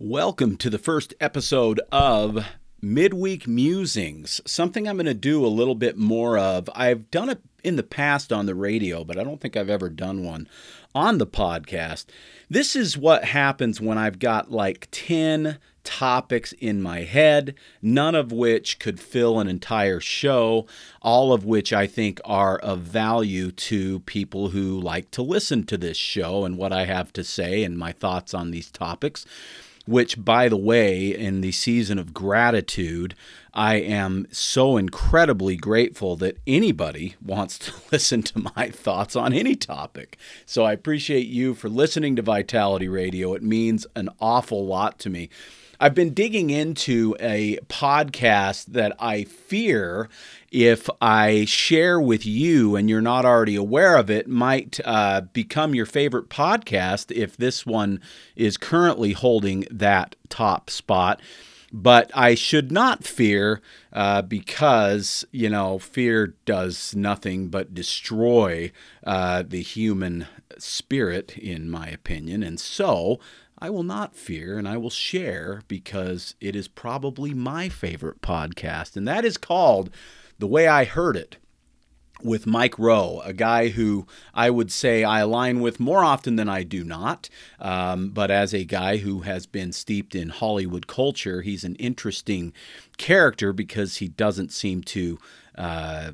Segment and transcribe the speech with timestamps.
[0.00, 2.46] Welcome to the first episode of
[2.80, 6.70] Midweek Musings, something I'm going to do a little bit more of.
[6.72, 9.88] I've done it in the past on the radio, but I don't think I've ever
[9.88, 10.48] done one
[10.94, 12.06] on the podcast.
[12.48, 18.30] This is what happens when I've got like 10 topics in my head, none of
[18.30, 20.68] which could fill an entire show,
[21.02, 25.76] all of which I think are of value to people who like to listen to
[25.76, 29.26] this show and what I have to say and my thoughts on these topics
[29.88, 33.14] which, by the way, in the season of gratitude,
[33.54, 39.56] I am so incredibly grateful that anybody wants to listen to my thoughts on any
[39.56, 40.18] topic.
[40.44, 43.32] So I appreciate you for listening to Vitality Radio.
[43.32, 45.30] It means an awful lot to me.
[45.80, 50.08] I've been digging into a podcast that I fear
[50.50, 55.76] if I share with you and you're not already aware of it, might uh, become
[55.76, 58.00] your favorite podcast if this one
[58.34, 61.20] is currently holding that top spot.
[61.72, 63.60] But I should not fear
[63.92, 68.72] uh, because, you know, fear does nothing but destroy
[69.04, 72.42] uh, the human spirit, in my opinion.
[72.42, 73.20] And so
[73.60, 78.96] I will not fear and I will share because it is probably my favorite podcast.
[78.96, 79.90] And that is called
[80.38, 81.38] the way I heard it
[82.22, 86.48] with Mike Rowe, a guy who I would say I align with more often than
[86.48, 87.28] I do not.
[87.60, 92.52] Um, but as a guy who has been steeped in Hollywood culture, he's an interesting
[92.96, 95.18] character because he doesn't seem to
[95.56, 96.12] uh,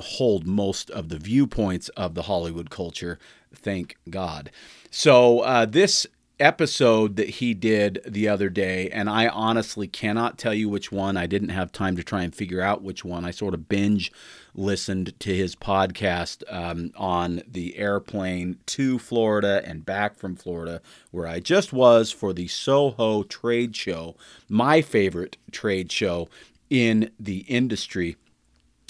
[0.00, 3.18] hold most of the viewpoints of the Hollywood culture.
[3.54, 4.50] Thank God.
[4.90, 6.06] So uh, this
[6.40, 11.16] episode that he did the other day, and I honestly cannot tell you which one.
[11.16, 13.24] I didn't have time to try and figure out which one.
[13.24, 14.10] I sort of binge
[14.54, 21.26] listened to his podcast um, on the airplane to Florida and back from Florida, where
[21.26, 24.16] I just was for the Soho trade show,
[24.48, 26.28] my favorite trade show
[26.68, 28.16] in the industry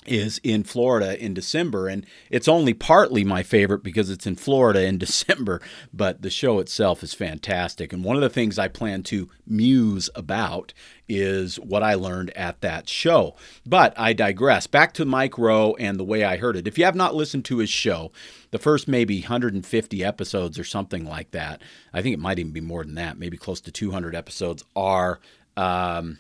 [0.07, 1.89] is in Florida in December.
[1.89, 5.61] And it's only partly my favorite because it's in Florida in December,
[5.93, 7.93] but the show itself is fantastic.
[7.93, 10.73] And one of the things I plan to muse about
[11.09, 13.37] is what I learned at that show.
[13.67, 14.67] But I digress.
[14.67, 16.69] Back to Mike Rowe and the way I heard it.
[16.69, 18.13] If you have not listened to his show,
[18.53, 21.61] the first maybe 150 episodes or something like that,
[21.93, 25.21] I think it might even be more than that, maybe close to 200 episodes, are.
[25.57, 26.19] Um,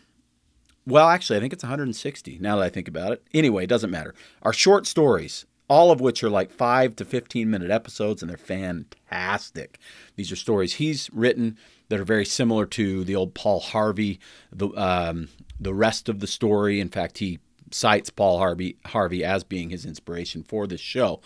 [0.86, 3.22] well, actually, I think it's 160 now that I think about it.
[3.34, 4.14] Anyway, it doesn't matter.
[4.42, 8.36] Our short stories, all of which are like five to 15 minute episodes, and they're
[8.36, 9.78] fantastic.
[10.16, 11.58] These are stories he's written
[11.88, 14.20] that are very similar to the old Paul Harvey,
[14.52, 16.80] the, um, the rest of the story.
[16.80, 21.20] In fact, he cites Paul Harvey, Harvey as being his inspiration for this show.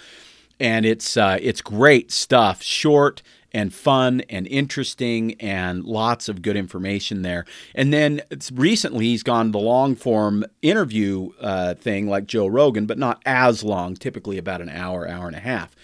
[0.61, 3.23] And it's, uh, it's great stuff, short
[3.55, 7.47] and fun and interesting and lots of good information there.
[7.75, 8.21] And then
[8.53, 13.63] recently he's gone the long form interview uh, thing like Joe Rogan, but not as
[13.63, 15.77] long, typically about an hour, hour and a half.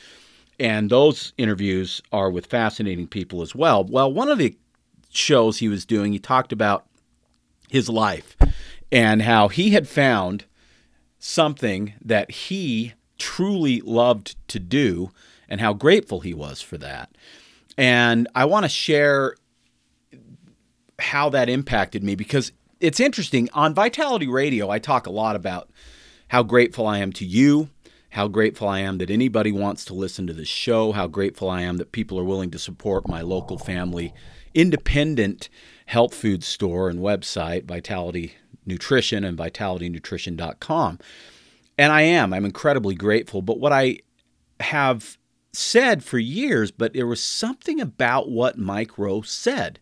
[0.58, 3.84] And those interviews are with fascinating people as well.
[3.84, 4.56] Well, one of the
[5.10, 6.86] shows he was doing, he talked about
[7.70, 8.36] his life
[8.90, 10.44] and how he had found
[11.20, 15.12] something that he truly loved to do
[15.48, 17.10] and how grateful he was for that.
[17.80, 19.36] And I want to share
[20.98, 23.48] how that impacted me because it's interesting.
[23.54, 25.70] On Vitality Radio, I talk a lot about
[26.28, 27.70] how grateful I am to you,
[28.10, 31.62] how grateful I am that anybody wants to listen to this show, how grateful I
[31.62, 34.12] am that people are willing to support my local family
[34.52, 35.48] independent
[35.86, 38.34] health food store and website, Vitality
[38.66, 40.98] Nutrition and vitalitynutrition.com.
[41.78, 43.40] And I am, I'm incredibly grateful.
[43.40, 44.00] But what I
[44.60, 45.16] have
[45.52, 49.78] said for years, but there was something about what Mike Rowe said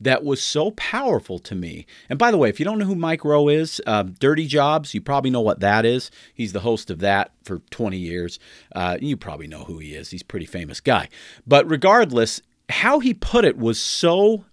[0.00, 1.86] that was so powerful to me.
[2.08, 4.94] And by the way, if you don't know who Mike Rowe is, uh, Dirty Jobs,
[4.94, 6.10] you probably know what that is.
[6.32, 8.38] He's the host of that for 20 years.
[8.74, 10.10] Uh, you probably know who he is.
[10.10, 11.08] He's a pretty famous guy.
[11.46, 14.46] But regardless, how he put it was so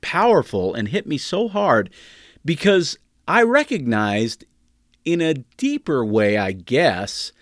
[0.00, 1.90] powerful and hit me so hard
[2.44, 2.96] because
[3.28, 4.44] I recognized
[5.04, 7.32] in a deeper way, I guess,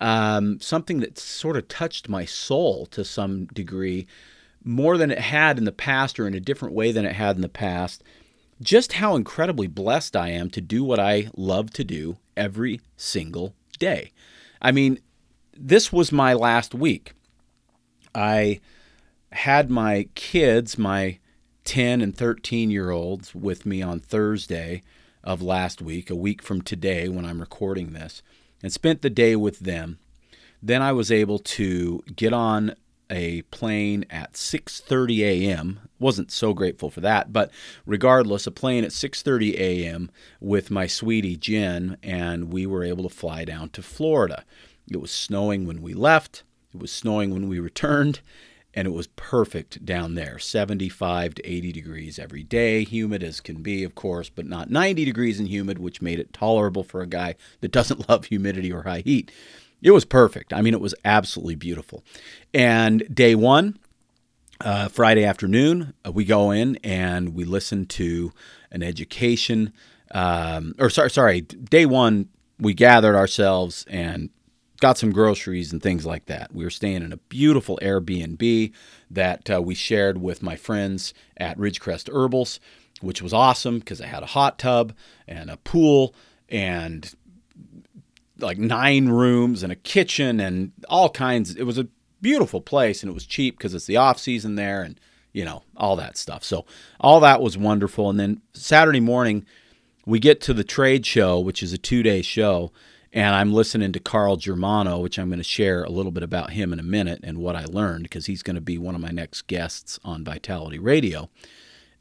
[0.00, 4.06] um, something that sort of touched my soul to some degree
[4.64, 7.36] more than it had in the past or in a different way than it had
[7.36, 8.02] in the past.
[8.60, 13.54] Just how incredibly blessed I am to do what I love to do every single
[13.78, 14.12] day.
[14.60, 14.98] I mean,
[15.56, 17.12] this was my last week.
[18.14, 18.60] I
[19.32, 21.18] had my kids, my
[21.64, 24.82] 10 and 13 year olds, with me on Thursday
[25.22, 28.22] of last week, a week from today when I'm recording this
[28.62, 29.98] and spent the day with them.
[30.62, 32.74] Then I was able to get on
[33.10, 35.80] a plane at 6:30 a.m.
[35.98, 37.50] wasn't so grateful for that, but
[37.86, 40.10] regardless, a plane at 6:30 a.m.
[40.40, 44.44] with my sweetie Jen and we were able to fly down to Florida.
[44.90, 46.42] It was snowing when we left,
[46.74, 48.20] it was snowing when we returned,
[48.78, 50.38] and it was perfect down there.
[50.38, 52.84] 75 to 80 degrees every day.
[52.84, 56.32] Humid as can be of course but not 90 degrees and humid which made it
[56.32, 59.32] tolerable for a guy that doesn't love humidity or high heat.
[59.82, 60.52] It was perfect.
[60.52, 62.04] I mean it was absolutely beautiful.
[62.54, 63.80] And day one
[64.60, 68.32] uh, friday afternoon uh, we go in and we listen to
[68.70, 69.72] an education
[70.12, 72.28] um, or sorry sorry day one
[72.60, 74.30] we gathered ourselves and
[74.80, 76.54] got some groceries and things like that.
[76.54, 78.72] We were staying in a beautiful Airbnb
[79.10, 82.60] that uh, we shared with my friends at Ridgecrest Herbals,
[83.00, 84.92] which was awesome because it had a hot tub
[85.26, 86.14] and a pool
[86.48, 87.12] and
[88.38, 91.56] like nine rooms and a kitchen and all kinds.
[91.56, 91.88] It was a
[92.20, 94.98] beautiful place and it was cheap because it's the off season there and
[95.32, 96.44] you know all that stuff.
[96.44, 96.64] So
[97.00, 98.10] all that was wonderful.
[98.10, 99.44] And then Saturday morning
[100.06, 102.72] we get to the trade show, which is a two day show
[103.12, 106.50] and I'm listening to Carl Germano, which I'm going to share a little bit about
[106.50, 109.00] him in a minute and what I learned because he's going to be one of
[109.00, 111.30] my next guests on Vitality Radio.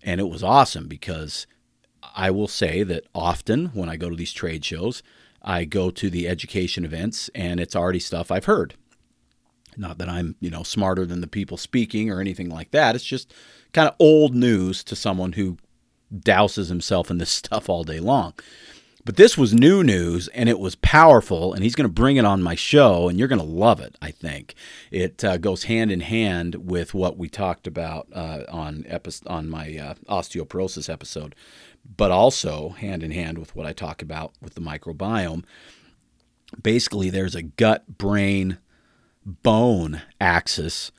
[0.04, 1.48] And it was awesome because
[2.16, 5.02] I will say that often when I go to these trade shows,
[5.42, 8.76] I go to the education events and it's already stuff I've heard.
[9.78, 12.96] Not that I'm, you know, smarter than the people speaking or anything like that.
[12.96, 13.34] It's just
[13.74, 15.58] kind of old news to someone who
[16.14, 18.34] douses himself in this stuff all day long.
[19.08, 22.26] But this was new news and it was powerful, and he's going to bring it
[22.26, 24.54] on my show, and you're going to love it, I think.
[24.92, 29.50] It uh, goes hand in hand with what we talked about uh, on, epi- on
[29.50, 31.36] my uh, osteoporosis episode,
[31.96, 35.46] but also hand in hand with what I talk about with the microbiome.
[36.62, 38.58] Basically, there's a gut brain
[39.26, 40.92] bone axis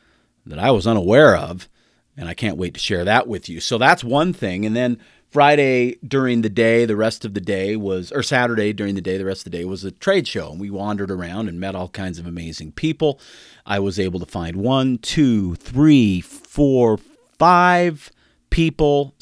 [0.47, 1.69] that I was unaware of,
[2.17, 3.61] and I can't wait to share that with you.
[3.61, 4.65] So that's one thing.
[4.65, 4.99] And then
[5.31, 9.19] Friday during the day, the rest of the day was, or Saturday during the day,
[9.19, 10.51] the rest of the day was a trade show.
[10.51, 13.21] And we wandered around and met all kinds of amazing people.
[13.67, 16.99] I was able to find one, two, three, four,
[17.39, 18.11] five
[18.51, 19.15] people,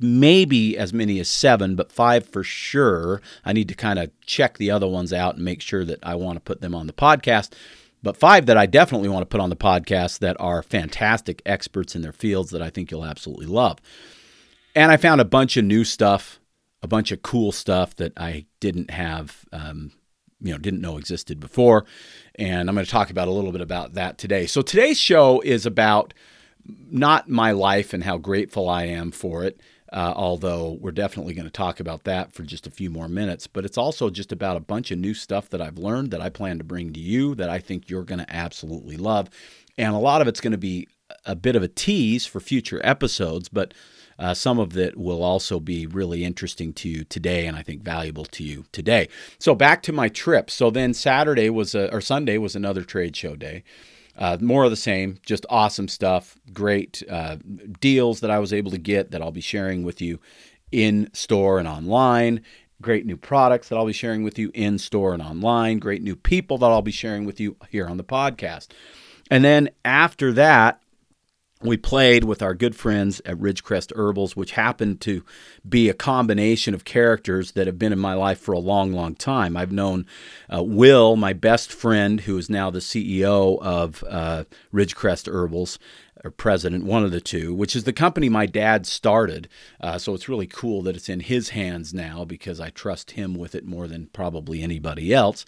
[0.00, 3.22] maybe as many as seven, but five for sure.
[3.44, 6.16] I need to kind of check the other ones out and make sure that I
[6.16, 7.52] want to put them on the podcast.
[8.02, 11.94] But five that I definitely want to put on the podcast that are fantastic experts
[11.94, 13.78] in their fields that I think you'll absolutely love.
[14.74, 16.40] And I found a bunch of new stuff,
[16.82, 19.92] a bunch of cool stuff that I didn't have, um,
[20.40, 21.86] you know, didn't know existed before.
[22.34, 24.46] And I'm going to talk about a little bit about that today.
[24.46, 26.12] So today's show is about
[26.66, 29.60] not my life and how grateful I am for it.
[29.92, 33.46] Uh, although we're definitely going to talk about that for just a few more minutes.
[33.46, 36.30] But it's also just about a bunch of new stuff that I've learned that I
[36.30, 39.30] plan to bring to you that I think you're going to absolutely love.
[39.78, 40.88] And a lot of it's going to be
[41.24, 43.72] a bit of a tease for future episodes, but
[44.18, 47.82] uh, some of it will also be really interesting to you today, and I think
[47.82, 49.08] valuable to you today.
[49.38, 50.50] So back to my trip.
[50.50, 53.64] So then Saturday was a, or Sunday was another trade show day.
[54.16, 57.36] Uh, more of the same, just awesome stuff, great uh,
[57.80, 60.20] deals that I was able to get that I'll be sharing with you
[60.70, 62.42] in store and online.
[62.80, 65.78] Great new products that I'll be sharing with you in store and online.
[65.78, 68.68] Great new people that I'll be sharing with you here on the podcast.
[69.30, 70.80] And then after that,
[71.64, 75.24] we played with our good friends at Ridgecrest Herbals, which happened to
[75.66, 79.14] be a combination of characters that have been in my life for a long, long
[79.14, 79.56] time.
[79.56, 80.06] I've known
[80.54, 85.78] uh, Will, my best friend, who is now the CEO of uh, Ridgecrest Herbals,
[86.22, 89.48] or president, one of the two, which is the company my dad started.
[89.80, 93.34] Uh, so it's really cool that it's in his hands now because I trust him
[93.34, 95.44] with it more than probably anybody else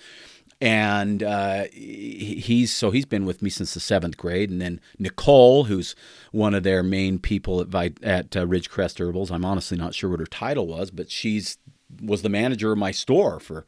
[0.61, 4.51] and uh, he's so he's been with me since the seventh grade.
[4.51, 5.95] And then Nicole, who's
[6.33, 9.31] one of their main people at at uh, Ridgecrest Herbals.
[9.31, 11.59] I'm honestly not sure what her title was, but she's
[12.03, 13.65] was the manager of my store for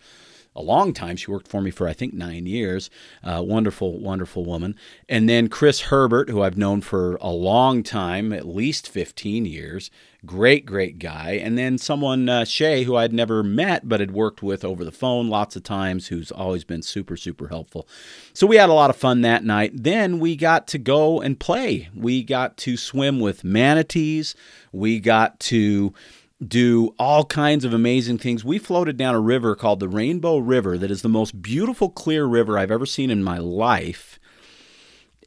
[0.54, 1.16] a long time.
[1.16, 2.90] She worked for me for I think nine years.
[3.22, 4.74] Uh, wonderful, wonderful woman.
[5.08, 9.90] And then Chris Herbert, who I've known for a long time, at least 15 years.
[10.26, 11.32] Great, great guy.
[11.32, 14.90] And then someone, uh, Shay, who I'd never met but had worked with over the
[14.90, 17.86] phone lots of times, who's always been super, super helpful.
[18.32, 19.70] So we had a lot of fun that night.
[19.74, 21.88] Then we got to go and play.
[21.94, 24.34] We got to swim with manatees.
[24.72, 25.94] We got to
[26.46, 28.44] do all kinds of amazing things.
[28.44, 32.26] We floated down a river called the Rainbow River that is the most beautiful clear
[32.26, 34.18] river I've ever seen in my life.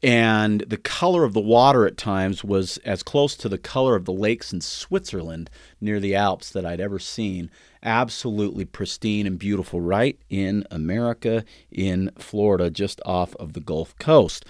[0.02, 4.04] And the color of the water at times was as close to the color of
[4.04, 5.48] the lakes in Switzerland
[5.80, 7.50] near the Alps that I'd ever seen.
[7.84, 14.44] Absolutely pristine and beautiful, right in America, in Florida, just off of the Gulf Coast.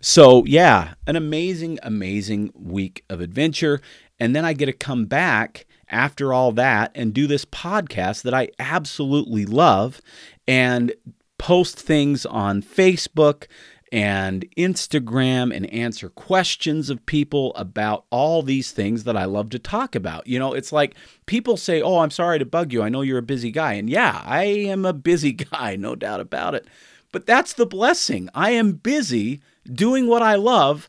[0.00, 3.80] So, yeah, an amazing, amazing week of adventure.
[4.18, 8.34] And then I get to come back after all that and do this podcast that
[8.34, 10.00] I absolutely love
[10.46, 10.92] and
[11.38, 13.46] post things on Facebook
[13.92, 19.58] and Instagram and answer questions of people about all these things that I love to
[19.58, 20.26] talk about.
[20.26, 22.82] You know, it's like people say, Oh, I'm sorry to bug you.
[22.82, 23.74] I know you're a busy guy.
[23.74, 26.66] And yeah, I am a busy guy, no doubt about it.
[27.12, 28.28] But that's the blessing.
[28.34, 29.40] I am busy
[29.72, 30.88] doing what I love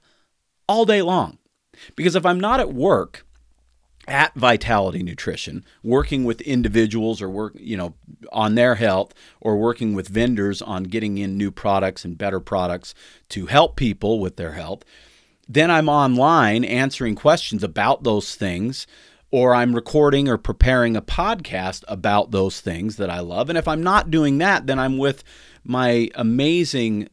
[0.68, 1.38] all day long.
[1.96, 3.25] Because if I'm not at work,
[4.08, 7.96] at Vitality Nutrition, working with individuals or work, you know,
[8.32, 12.94] on their health or working with vendors on getting in new products and better products
[13.30, 14.84] to help people with their health.
[15.48, 18.88] Then I'm online answering questions about those things
[19.32, 23.50] or I'm recording or preparing a podcast about those things that I love.
[23.50, 25.24] And if I'm not doing that, then I'm with
[25.64, 27.10] my amazing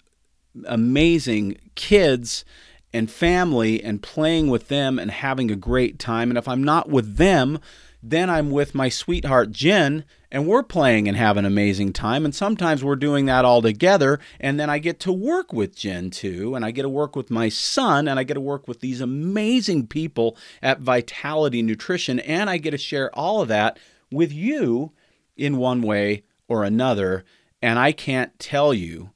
[0.67, 2.45] amazing kids
[2.93, 6.31] and family and playing with them and having a great time.
[6.31, 7.59] And if I'm not with them,
[8.03, 12.25] then I'm with my sweetheart Jen and we're playing and having an amazing time.
[12.25, 14.19] And sometimes we're doing that all together.
[14.41, 16.55] And then I get to work with Jen too.
[16.55, 19.01] And I get to work with my son and I get to work with these
[19.01, 22.19] amazing people at Vitality Nutrition.
[22.21, 23.79] And I get to share all of that
[24.11, 24.93] with you
[25.37, 27.25] in one way or another.
[27.61, 29.11] And I can't tell you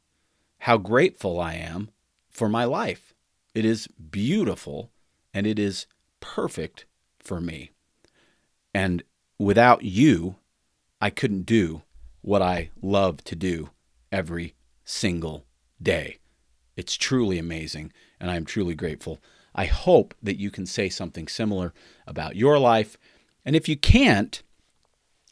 [0.61, 1.91] how grateful I am
[2.29, 3.06] for my life.
[3.57, 4.91] It is beautiful
[5.33, 5.87] and it is
[6.21, 6.85] perfect
[7.19, 7.71] for me.
[8.75, 9.03] And
[9.39, 10.37] without you,
[11.01, 11.81] I couldn't do
[12.21, 13.71] what I love to do
[14.13, 14.53] every
[14.85, 15.47] single
[15.83, 16.19] day.
[16.77, 19.21] It's truly amazing, and I am truly grateful.
[19.55, 21.73] I hope that you can say something similar
[22.07, 22.99] about your life.
[23.43, 24.43] And if you can't,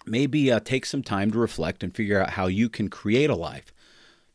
[0.07, 3.37] maybe uh, take some time to reflect and figure out how you can create a
[3.37, 3.75] life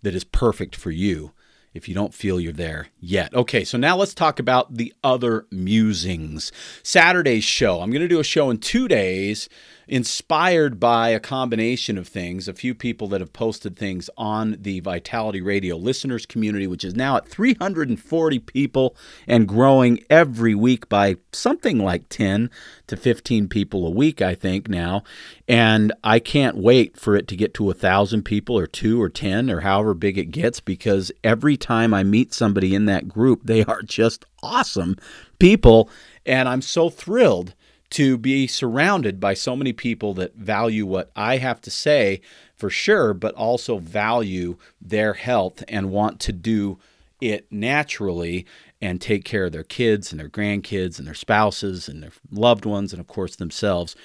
[0.04, 1.32] that is perfect for you
[1.74, 3.34] if you don't feel you're there yet.
[3.34, 6.52] Okay, so now let's talk about the other musings.
[6.84, 7.82] Saturday's show.
[7.82, 9.50] I'm going to do a show in two days
[9.90, 12.48] inspired by a combination of things.
[12.48, 16.96] A few people that have posted things on the Vitality Radio listeners community, which is
[16.96, 18.96] now at 340 people
[19.28, 22.52] and growing every week by something like 10
[22.88, 25.04] to 15 people a week, I think now.
[25.48, 29.10] And I can't wait for it to get to a thousand people or two or
[29.10, 33.42] 10 or however big it gets because every time I meet somebody in that group,
[33.44, 34.98] they are just awesome
[35.40, 35.90] people.
[36.28, 37.56] And I'm so thrilled
[37.92, 42.22] to be surrounded by so many people that value what I have to say
[42.56, 46.78] for sure, but also value their health and want to do
[47.20, 48.46] it naturally
[48.82, 52.66] and take care of their kids and their grandkids and their spouses and their loved
[52.66, 53.96] ones and, of course, themselves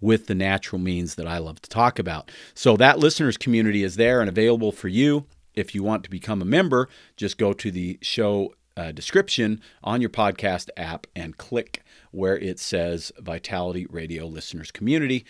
[0.00, 2.30] with the natural means that I love to talk about.
[2.54, 5.26] So, that listeners community is there and available for you.
[5.54, 10.00] If you want to become a member, just go to the show uh, description on
[10.00, 11.81] your podcast app and click
[12.12, 15.24] where it says Vitality Radio Listeners Community.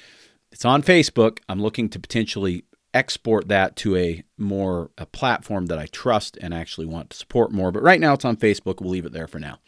[0.51, 1.39] It's on Facebook.
[1.49, 6.53] I'm looking to potentially export that to a more a platform that I trust and
[6.53, 7.73] actually want to support more.
[7.73, 8.81] But right now it's on Facebook.
[8.81, 9.59] We'll leave it there for now.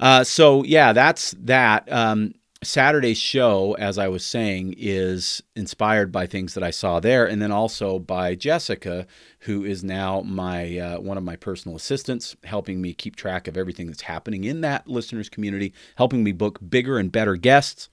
[0.00, 1.90] Uh, so yeah, that's that.
[1.90, 7.26] Um, Saturday's show, as I was saying, is inspired by things that I saw there,
[7.26, 9.06] and then also by Jessica,
[9.40, 13.56] who is now my uh, one of my personal assistants, helping me keep track of
[13.56, 17.90] everything that's happening in that listeners community, helping me book bigger and better guests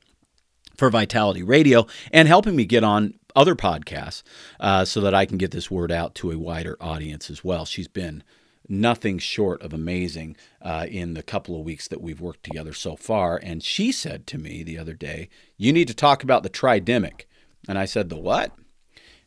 [0.77, 4.23] for Vitality Radio, and helping me get on other podcasts
[4.59, 7.65] uh, so that I can get this word out to a wider audience as well.
[7.65, 8.23] She's been
[8.67, 12.95] nothing short of amazing uh, in the couple of weeks that we've worked together so
[12.95, 13.37] far.
[13.41, 17.25] And she said to me the other day, You need to talk about the tridemic.
[17.67, 18.51] And I said, The what?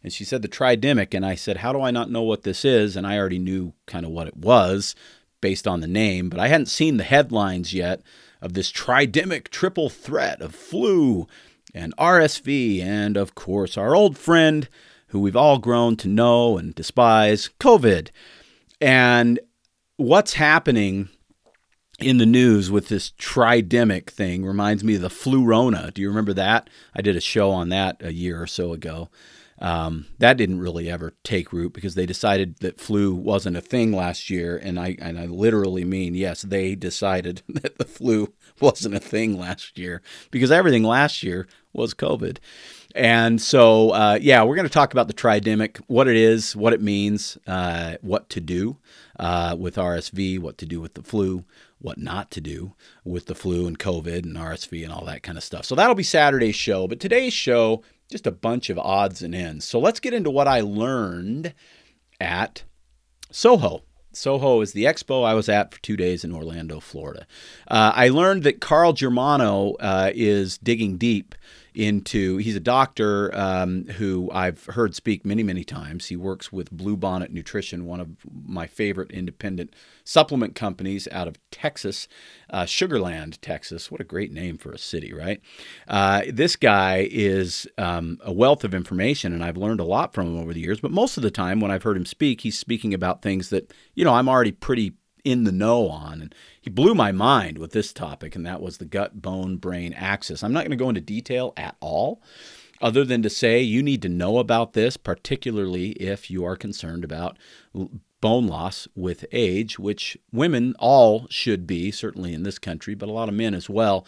[0.03, 1.15] And she said, The tridemic.
[1.15, 2.97] And I said, How do I not know what this is?
[2.97, 4.95] And I already knew kind of what it was
[5.41, 8.03] based on the name, but I hadn't seen the headlines yet
[8.41, 11.27] of this tridemic triple threat of flu
[11.75, 14.69] and RSV, and of course, our old friend
[15.09, 18.09] who we've all grown to know and despise, COVID.
[18.81, 19.41] And
[19.97, 21.09] what's happening
[21.99, 25.93] in the news with this tridemic thing reminds me of the flurona.
[25.93, 26.69] Do you remember that?
[26.95, 29.09] I did a show on that a year or so ago.
[29.59, 33.91] Um, that didn't really ever take root because they decided that flu wasn't a thing
[33.91, 38.97] last year, and I and I literally mean yes, they decided that the flu wasn't
[38.97, 42.37] a thing last year because everything last year was COVID.
[42.95, 46.73] And so, uh, yeah, we're going to talk about the tridemic, what it is, what
[46.73, 48.79] it means, uh, what to do
[49.19, 51.45] uh, with RSV, what to do with the flu,
[51.79, 52.75] what not to do
[53.05, 55.65] with the flu and COVID and RSV and all that kind of stuff.
[55.65, 56.87] So that'll be Saturday's show.
[56.87, 59.67] But today's show, just a bunch of odds and ends.
[59.67, 61.55] So let's get into what I learned
[62.21, 62.65] at
[63.31, 63.83] Soho.
[64.13, 67.27] Soho is the expo I was at for two days in Orlando, Florida.
[67.69, 71.35] Uh, I learned that Carl Germano uh, is digging deep
[71.77, 76.07] into he's a doctor um, who I've heard speak many many times.
[76.07, 78.17] He works with Bluebonnet Nutrition, one of
[78.47, 82.09] my favorite independent supplement companies out of Texas,
[82.51, 83.91] uh, Sugarland, Texas.
[83.91, 85.41] What a great name for a city, right?
[85.87, 90.29] Uh, this guy is um, a wealth of information, and I've learned a lot from
[90.29, 90.81] him over the years.
[90.81, 93.73] But most of the time, when I've heard him speak, he's speaking about things that
[93.95, 94.95] you know I'm already pretty
[95.27, 96.23] in the know on.
[96.23, 99.93] And he blew my mind with this topic, and that was the gut bone brain
[99.93, 100.45] axis.
[100.45, 102.23] I'm not going to go into detail at all,
[102.81, 107.03] other than to say you need to know about this, particularly if you are concerned
[107.03, 107.39] about
[108.21, 113.13] bone loss with age, which women all should be, certainly in this country, but a
[113.13, 114.07] lot of men as well.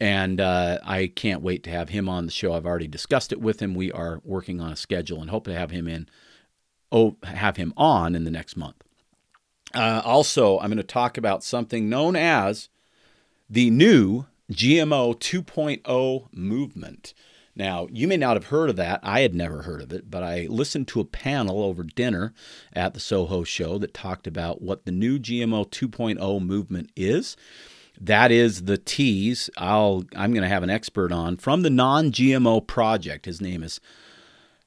[0.00, 2.54] And uh, I can't wait to have him on the show.
[2.54, 3.74] I've already discussed it with him.
[3.74, 6.08] We are working on a schedule and hope to have him in,
[6.90, 8.83] oh, have him on in the next month.
[9.74, 12.68] Uh, also, I'm going to talk about something known as
[13.50, 17.14] the new GMO 2.0 movement.
[17.56, 19.00] Now, you may not have heard of that.
[19.02, 22.34] I had never heard of it, but I listened to a panel over dinner
[22.72, 27.36] at the Soho show that talked about what the new GMO 2.0 movement is.
[28.00, 32.66] That is the tease I'll I'm going to have an expert on from the non-GMO
[32.66, 33.26] project.
[33.26, 33.80] His name is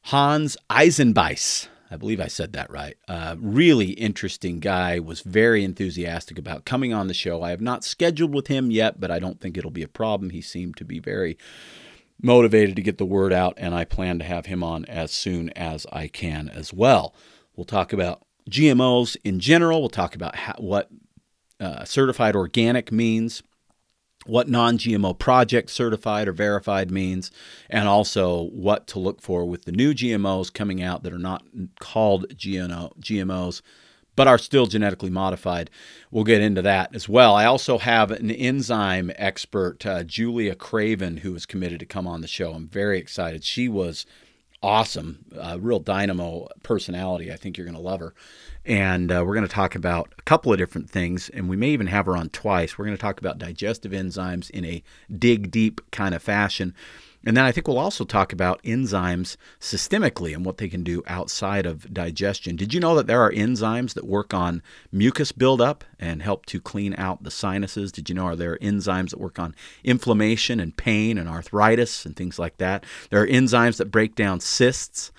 [0.04, 1.68] Hans Eisenbeis.
[1.90, 2.98] I believe I said that right.
[3.08, 7.42] Uh, really interesting guy, was very enthusiastic about coming on the show.
[7.42, 10.32] I have not scheduled with him yet, but I don't think it'll be a problem.
[10.32, 11.38] He seemed to be very
[12.22, 15.50] motivated to get the word out, and I plan to have him on as soon
[15.52, 17.14] as I can as well.
[17.56, 20.90] We'll talk about GMOs in general, we'll talk about how, what
[21.60, 23.44] uh, certified organic means
[24.28, 27.32] what non GMO project certified or verified means,
[27.70, 31.44] and also what to look for with the new GMOs coming out that are not
[31.80, 33.62] called GMOs
[34.18, 35.70] but are still genetically modified.
[36.10, 37.36] We'll get into that as well.
[37.36, 42.22] I also have an enzyme expert, uh, Julia Craven, who is committed to come on
[42.22, 42.54] the show.
[42.54, 43.44] I'm very excited.
[43.44, 44.08] She was
[44.64, 47.32] awesome, a real dynamo personality.
[47.32, 48.16] I think you're going to love her
[48.68, 51.70] and uh, we're going to talk about a couple of different things, and we may
[51.70, 52.78] even have her on twice.
[52.78, 54.84] We're going to talk about digestive enzymes in a
[55.18, 56.76] dig deep kind of fashion.
[57.26, 61.02] And then I think we'll also talk about enzymes systemically and what they can do
[61.08, 62.58] outside of digestion.
[62.58, 66.62] Did you know that there are enzymes that work on mucus buildup and help to
[66.62, 67.92] clean out the sinuses?
[67.92, 72.16] Did you know are there enzymes that work on inflammation and pain and arthritis and
[72.16, 72.86] things like that?
[73.10, 75.12] There are enzymes that break down cysts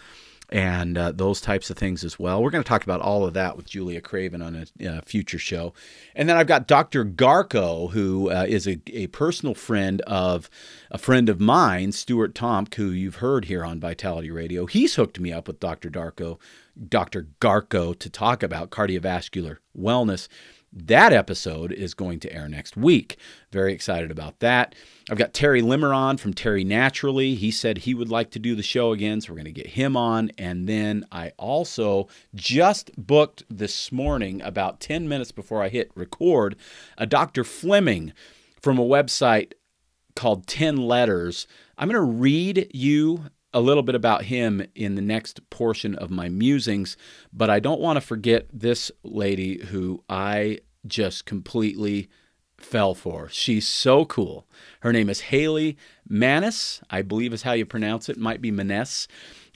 [0.50, 2.42] and uh, those types of things as well.
[2.42, 5.38] We're going to talk about all of that with Julia Craven on a, a future
[5.38, 5.74] show.
[6.14, 7.04] And then I've got Dr.
[7.04, 10.48] Garko, who uh, is a, a, personal friend of
[10.90, 14.66] a friend of mine, Stuart Tomc, who you've heard here on Vitality Radio.
[14.66, 15.90] He's hooked me up with Dr.
[15.90, 16.38] Darko,
[16.88, 17.28] Dr.
[17.40, 20.28] Garko to talk about cardiovascular wellness.
[20.72, 23.16] That episode is going to air next week.
[23.50, 24.74] Very excited about that.
[25.10, 27.34] I've got Terry Lemerond from Terry Naturally.
[27.34, 29.68] He said he would like to do the show again, so we're going to get
[29.68, 30.30] him on.
[30.36, 36.54] And then I also just booked this morning, about 10 minutes before I hit record,
[36.98, 37.44] a Dr.
[37.44, 38.12] Fleming
[38.60, 39.52] from a website
[40.14, 41.46] called 10 Letters.
[41.78, 46.10] I'm going to read you a little bit about him in the next portion of
[46.10, 46.96] my musings,
[47.32, 52.08] but I don't want to forget this lady who I just completely
[52.58, 53.28] fell for.
[53.28, 54.46] She's so cool.
[54.80, 55.76] Her name is Haley
[56.08, 58.18] Manis, I believe is how you pronounce it.
[58.18, 59.06] might be Maness.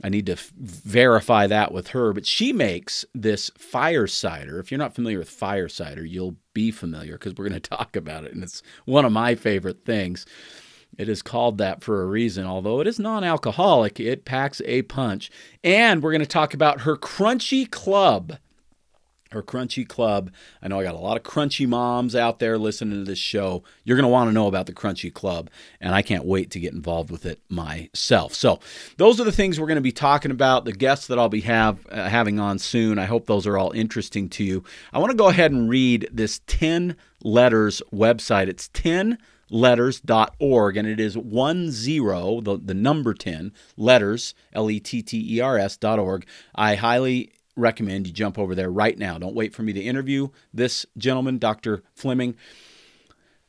[0.04, 4.58] I need to f- verify that with her, but she makes this fire cider.
[4.58, 7.96] If you're not familiar with fire cider, you'll be familiar because we're going to talk
[7.96, 10.24] about it, and it's one of my favorite things.
[10.98, 14.82] It is called that for a reason, although it is non alcoholic, it packs a
[14.82, 15.30] punch.
[15.64, 18.38] And we're going to talk about her Crunchy Club.
[19.30, 20.30] Her Crunchy Club.
[20.60, 23.64] I know I got a lot of crunchy moms out there listening to this show.
[23.82, 25.48] You're going to want to know about the Crunchy Club,
[25.80, 28.34] and I can't wait to get involved with it myself.
[28.34, 28.60] So,
[28.98, 31.40] those are the things we're going to be talking about, the guests that I'll be
[31.40, 32.98] have, uh, having on soon.
[32.98, 34.64] I hope those are all interesting to you.
[34.92, 38.48] I want to go ahead and read this 10 letters website.
[38.48, 39.16] It's 10
[39.52, 46.26] letters.org and it is one zero the, the number 10 letters l-e-t-t-e-r-s dot org.
[46.54, 49.18] I highly recommend you jump over there right now.
[49.18, 52.34] Don't wait for me to interview this gentleman dr fleming.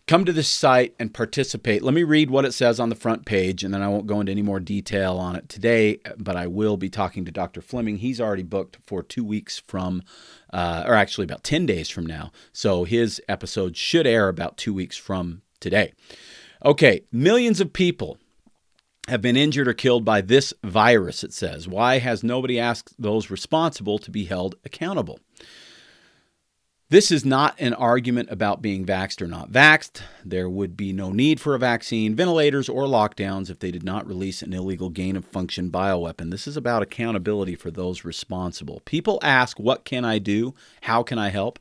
[0.05, 1.81] Come to this site and participate.
[1.81, 4.19] Let me read what it says on the front page and then i won't go
[4.19, 7.99] into any more detail on it today but i will be talking to dr fleming.
[7.99, 10.03] He's already booked for two weeks from
[10.51, 12.33] uh, or actually about 10 days from now.
[12.51, 15.93] So his episode should air about two weeks from today.
[16.63, 18.17] Okay, millions of people
[19.07, 21.67] have been injured or killed by this virus, it says.
[21.67, 25.19] Why has nobody asked those responsible to be held accountable?
[26.89, 30.01] This is not an argument about being vaxxed or not vaxxed.
[30.23, 34.05] There would be no need for a vaccine, ventilators, or lockdowns if they did not
[34.05, 36.29] release an illegal gain of function bioweapon.
[36.29, 38.81] This is about accountability for those responsible.
[38.85, 40.53] People ask, What can I do?
[40.81, 41.57] How can I help?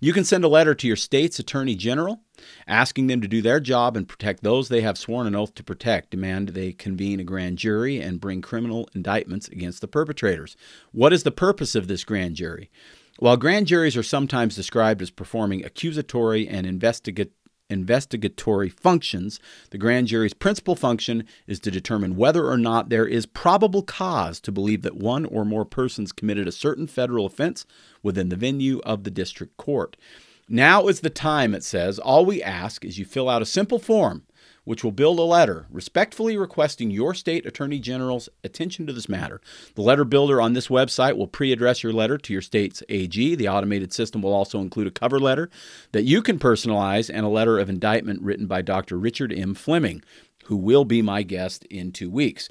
[0.00, 2.20] You can send a letter to your state's attorney general
[2.66, 5.64] asking them to do their job and protect those they have sworn an oath to
[5.64, 6.10] protect.
[6.10, 10.56] Demand they convene a grand jury and bring criminal indictments against the perpetrators.
[10.92, 12.70] What is the purpose of this grand jury?
[13.18, 16.66] While grand juries are sometimes described as performing accusatory and
[17.68, 23.24] investigatory functions, the grand jury's principal function is to determine whether or not there is
[23.24, 27.64] probable cause to believe that one or more persons committed a certain federal offense
[28.02, 29.96] within the venue of the district court.
[30.48, 31.98] Now is the time, it says.
[31.98, 34.22] All we ask is you fill out a simple form
[34.66, 39.40] which will build a letter respectfully requesting your state attorney general's attention to this matter.
[39.76, 43.34] The letter builder on this website will pre address your letter to your state's AG.
[43.36, 45.50] The automated system will also include a cover letter
[45.92, 48.98] that you can personalize and a letter of indictment written by Dr.
[48.98, 49.54] Richard M.
[49.54, 50.02] Fleming,
[50.44, 52.48] who will be my guest in two weeks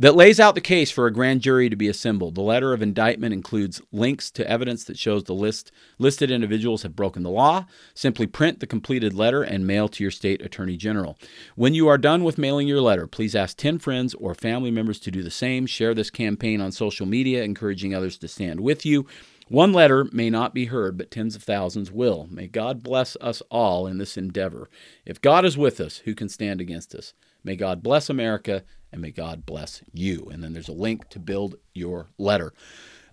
[0.00, 2.34] that lays out the case for a grand jury to be assembled.
[2.34, 6.96] The letter of indictment includes links to evidence that shows the list listed individuals have
[6.96, 7.66] broken the law.
[7.92, 11.18] Simply print the completed letter and mail to your state attorney general.
[11.54, 14.98] When you are done with mailing your letter, please ask 10 friends or family members
[15.00, 15.66] to do the same.
[15.66, 19.06] Share this campaign on social media, encouraging others to stand with you.
[19.48, 22.26] One letter may not be heard, but tens of thousands will.
[22.30, 24.70] May God bless us all in this endeavor.
[25.04, 27.12] If God is with us, who can stand against us?
[27.42, 30.28] May God bless America and may God bless you.
[30.32, 32.52] And then there's a link to build your letter.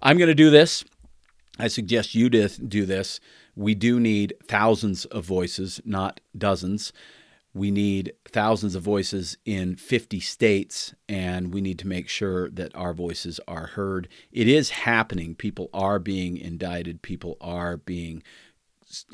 [0.02, 0.84] I'm going to do this.
[1.60, 3.20] I suggest you do this.
[3.56, 6.94] We do need thousands of voices, not dozens.
[7.54, 12.76] We need thousands of voices in 50 states, and we need to make sure that
[12.76, 14.08] our voices are heard.
[14.32, 15.34] It is happening.
[15.34, 18.22] People are being indicted, people are being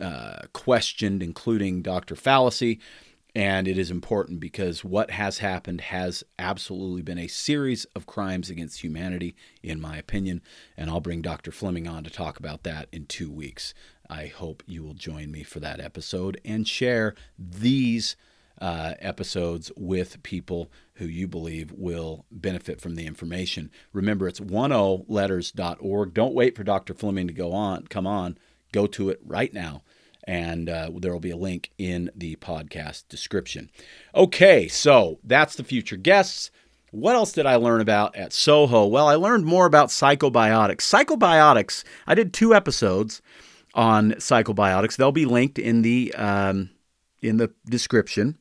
[0.01, 2.15] uh, questioned, including Dr.
[2.17, 2.79] Fallacy.
[3.35, 8.49] And it is important because what has happened has absolutely been a series of crimes
[8.49, 10.41] against humanity, in my opinion.
[10.77, 11.51] And I'll bring Dr.
[11.51, 13.73] Fleming on to talk about that in two weeks.
[14.07, 18.15] I hope you will join me for that episode and share these
[18.61, 23.71] uh, episodes with people who you believe will benefit from the information.
[23.93, 26.13] Remember, it's 10letters.org.
[26.13, 26.93] Don't wait for Dr.
[26.93, 28.37] Fleming to go on, come on.
[28.71, 29.81] Go to it right now
[30.23, 33.69] and uh, there will be a link in the podcast description.
[34.15, 36.51] Okay, so that's the future guests.
[36.91, 38.85] What else did I learn about at Soho?
[38.85, 40.81] Well, I learned more about psychobiotics.
[40.81, 43.21] Psychobiotics, I did two episodes
[43.73, 44.95] on psychobiotics.
[44.95, 46.69] They'll be linked in the um,
[47.21, 48.37] in the description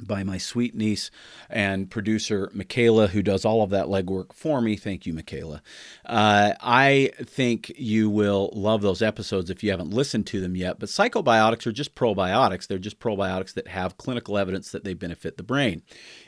[0.00, 1.10] by my sweet niece
[1.48, 4.76] and producer Michaela, who does all of that legwork for me.
[4.76, 5.62] Thank you, Michaela.
[6.04, 10.78] Uh, I think you will love those episodes if you haven't listened to them yet.
[10.78, 12.66] But psychobiotics are just probiotics.
[12.66, 15.82] They're just probiotics that have clinical evidence that they benefit the brain.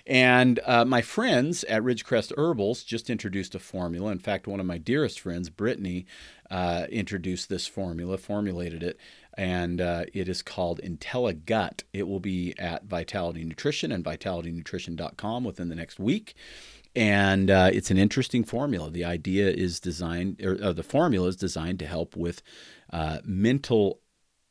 [0.06, 4.10] And uh, my friends at Ridgecrest Herbals just introduced a formula.
[4.10, 6.06] In fact, one of my dearest friends, Brittany,
[6.50, 8.98] uh, introduced this formula, formulated it
[9.38, 11.84] and uh, it is called IntelliGut.
[11.92, 16.34] It will be at Vitality Nutrition and vitalitynutrition.com within the next week.
[16.96, 18.90] And uh, it's an interesting formula.
[18.90, 22.42] The idea is designed, or uh, the formula is designed to help with
[22.92, 24.00] uh, mental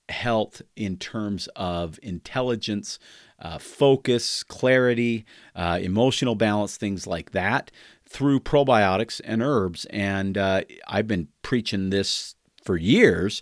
[0.07, 2.97] health in terms of intelligence,
[3.39, 7.71] uh, focus, clarity, uh, emotional balance, things like that
[8.07, 9.83] through probiotics and herbs.
[9.89, 13.41] And I've been preaching this for years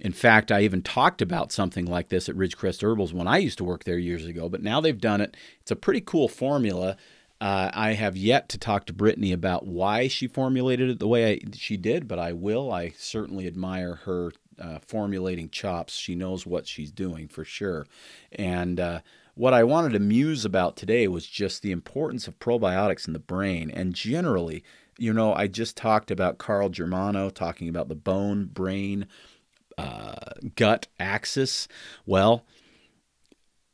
[0.00, 3.58] in fact, I even talked about something like this at Ridgecrest Herbals when I used
[3.58, 5.36] to work there years ago, but now they've done it.
[5.60, 6.96] It's a pretty cool formula.
[7.40, 11.32] Uh, I have yet to talk to Brittany about why she formulated it the way
[11.32, 12.72] I, she did, but I will.
[12.72, 15.94] I certainly admire her uh, formulating chops.
[15.94, 17.86] She knows what she's doing for sure.
[18.32, 19.00] And uh,
[19.34, 23.18] what I wanted to muse about today was just the importance of probiotics in the
[23.18, 24.62] brain and generally.
[24.98, 29.06] You know, I just talked about Carl Germano talking about the bone brain
[29.80, 31.68] uh, gut axis?
[32.06, 32.44] Well,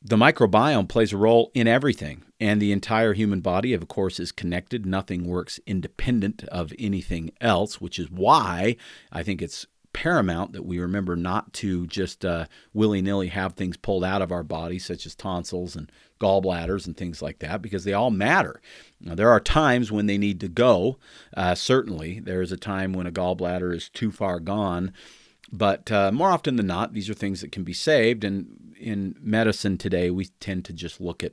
[0.02, 4.30] the microbiome plays a role in everything, and the entire human body, of course, is
[4.30, 4.86] connected.
[4.86, 8.76] Nothing works independent of anything else, which is why
[9.10, 13.78] I think it's paramount that we remember not to just uh, willy nilly have things
[13.78, 15.90] pulled out of our body, such as tonsils and
[16.20, 18.60] gallbladders and things like that, because they all matter.
[19.00, 20.98] Now, there are times when they need to go.
[21.34, 24.92] Uh, certainly, there is a time when a gallbladder is too far gone
[25.52, 28.24] but uh, more often than not, these are things that can be saved.
[28.24, 31.32] And in medicine today, we tend to just look at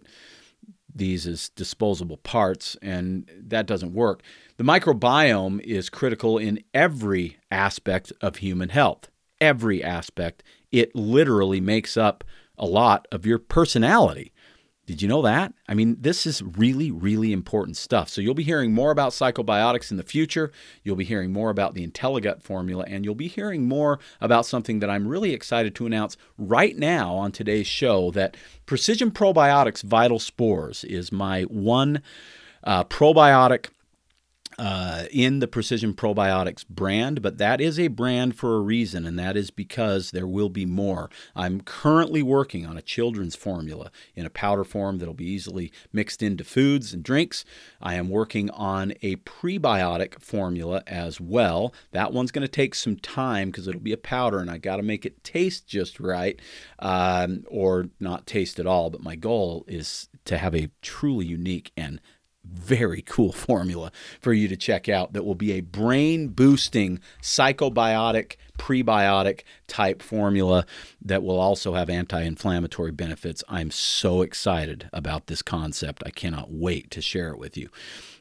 [0.95, 4.21] these as disposable parts, and that doesn't work.
[4.57, 9.09] The microbiome is critical in every aspect of human health.
[9.41, 10.41] every aspect.
[10.71, 12.23] It literally makes up
[12.57, 14.31] a lot of your personality.
[14.85, 15.53] Did you know that?
[15.69, 18.09] I mean, this is really, really important stuff.
[18.09, 20.51] So, you'll be hearing more about psychobiotics in the future.
[20.83, 24.79] You'll be hearing more about the IntelliGut formula, and you'll be hearing more about something
[24.79, 30.19] that I'm really excited to announce right now on today's show that Precision Probiotics Vital
[30.19, 32.01] Spores is my one
[32.63, 33.67] uh, probiotic
[34.57, 39.17] uh, in the Precision Probiotics brand, but that is a brand for a reason, and
[39.17, 41.09] that is because there will be more.
[41.35, 46.21] I'm currently working on a children's formula in a powder form that'll be easily mixed
[46.21, 47.45] into foods and drinks.
[47.81, 51.73] I am working on a prebiotic formula as well.
[51.91, 54.77] That one's going to take some time because it'll be a powder, and I got
[54.77, 56.39] to make it taste just right,
[56.79, 58.89] um, or not taste at all.
[58.89, 61.99] But my goal is to have a truly unique and
[62.45, 68.35] very cool formula for you to check out that will be a brain boosting psychobiotic
[68.57, 70.65] prebiotic type formula
[71.01, 73.43] that will also have anti-inflammatory benefits.
[73.49, 76.03] I'm so excited about this concept.
[76.05, 77.69] I cannot wait to share it with you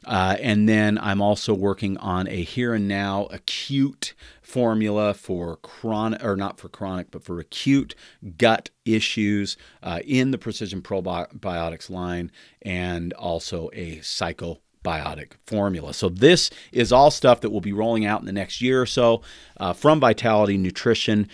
[0.05, 4.13] uh, and then i'm also working on a here and now acute
[4.53, 7.95] formula for chronic, or not for chronic, but for acute
[8.37, 15.91] gut issues uh, in the Precision Probiotics line, and also a psychobiotic formula.
[15.91, 18.85] So, this is all stuff that will be rolling out in the next year or
[18.85, 19.23] so
[19.57, 21.27] uh, from Vitality Nutrition.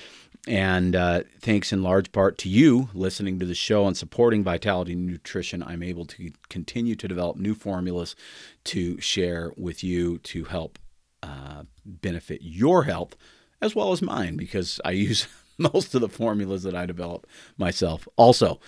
[0.49, 4.95] And uh, thanks in large part to you listening to the show and supporting Vitality
[4.95, 8.15] Nutrition, I'm able to continue to develop new formulas
[8.63, 10.79] to share with you to help
[11.21, 13.15] uh, benefit your health
[13.61, 15.27] as well as mine because I use
[15.59, 17.27] most of the formulas that I develop
[17.59, 18.07] myself.
[18.15, 18.59] Also,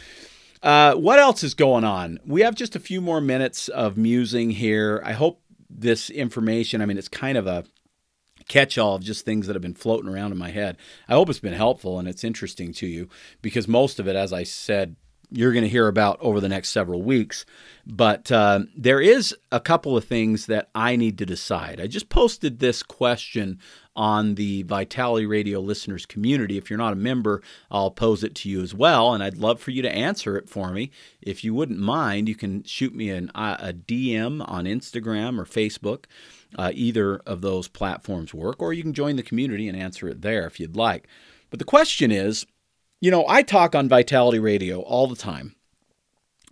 [0.62, 2.20] uh, what else is going on?
[2.24, 5.02] We have just a few more minutes of musing here.
[5.04, 7.64] I hope this information, I mean, it's kind of a
[8.48, 10.78] catch all of just things that have been floating around in my head.
[11.08, 13.10] I hope it's been helpful and it's interesting to you
[13.42, 14.96] because most of it, as I said
[15.32, 17.46] you're going to hear about over the next several weeks.
[17.88, 21.80] But uh, there is a couple of things that I need to decide.
[21.80, 23.60] I just posted this question
[23.96, 26.58] on the Vitality Radio listeners community.
[26.58, 29.60] If you're not a member, I'll pose it to you as well, and I'd love
[29.60, 30.92] for you to answer it for me.
[31.22, 36.06] If you wouldn't mind, you can shoot me an, a DM on Instagram or Facebook.
[36.58, 40.22] Uh, either of those platforms work, or you can join the community and answer it
[40.22, 41.08] there if you'd like.
[41.50, 42.46] But the question is
[43.00, 45.56] you know, I talk on Vitality Radio all the time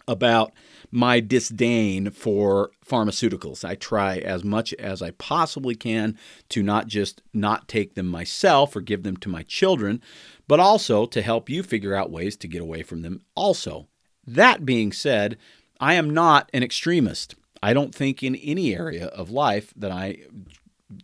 [0.10, 0.52] about
[0.92, 3.64] my disdain for pharmaceuticals.
[3.64, 6.18] I try as much as I possibly can
[6.50, 10.02] to not just not take them myself or give them to my children,
[10.48, 13.88] but also to help you figure out ways to get away from them also.
[14.26, 15.38] That being said,
[15.80, 17.36] I am not an extremist.
[17.62, 20.18] I don't think in any area of life that I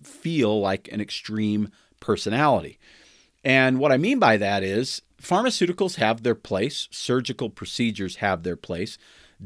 [0.04, 2.80] feel like an extreme personality.
[3.44, 8.56] And what I mean by that is pharmaceuticals have their place, surgical procedures have their
[8.56, 8.98] place,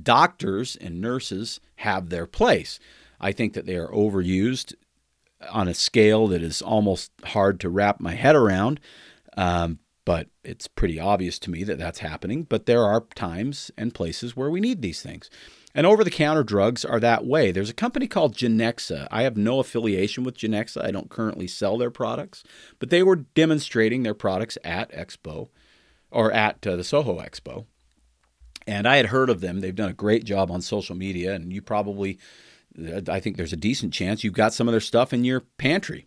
[0.01, 2.79] doctors and nurses have their place.
[3.19, 4.73] I think that they are overused
[5.49, 8.79] on a scale that is almost hard to wrap my head around.
[9.37, 12.43] Um, but it's pretty obvious to me that that's happening.
[12.43, 15.29] But there are times and places where we need these things.
[15.75, 17.51] And over the counter drugs are that way.
[17.51, 19.07] There's a company called Genexa.
[19.11, 20.83] I have no affiliation with Genexa.
[20.83, 22.43] I don't currently sell their products,
[22.79, 25.49] but they were demonstrating their products at Expo
[26.11, 27.65] or at uh, the Soho Expo.
[28.67, 29.59] And I had heard of them.
[29.59, 32.19] They've done a great job on social media, and you probably,
[33.07, 36.05] I think there's a decent chance you've got some of their stuff in your pantry.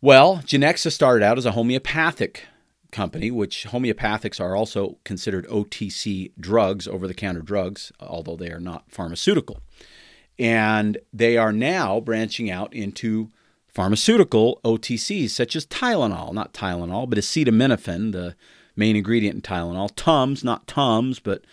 [0.00, 2.44] Well, Genexa started out as a homeopathic
[2.90, 8.60] company, which homeopathics are also considered OTC drugs, over the counter drugs, although they are
[8.60, 9.60] not pharmaceutical.
[10.38, 13.28] And they are now branching out into
[13.68, 18.34] pharmaceutical OTCs, such as Tylenol, not Tylenol, but acetaminophen, the
[18.76, 19.90] main ingredient in Tylenol.
[19.96, 21.44] Tums, not Tums, but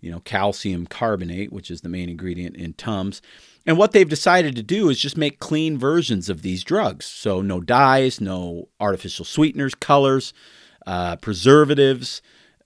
[0.00, 3.20] you know, calcium carbonate, which is the main ingredient in Tums.
[3.66, 7.04] And what they've decided to do is just make clean versions of these drugs.
[7.04, 10.32] So no dyes, no artificial sweeteners, colors,
[10.86, 12.22] uh, preservatives.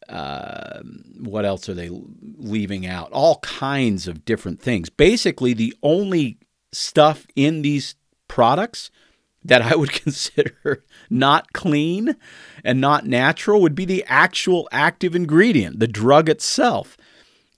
[0.09, 0.81] Uh,
[1.19, 1.91] what else are they
[2.39, 3.11] leaving out?
[3.11, 4.89] All kinds of different things.
[4.89, 6.39] Basically, the only
[6.73, 7.97] stuff in these
[8.29, 8.91] products
[9.45, 12.17] that I would consider not clean
[12.65, 16.97] and not natural would be the actual active ingredient, the drug itself.